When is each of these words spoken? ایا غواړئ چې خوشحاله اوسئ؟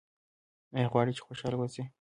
ایا 0.75 0.87
غواړئ 0.91 1.11
چې 1.17 1.25
خوشحاله 1.27 1.57
اوسئ؟ 1.59 1.83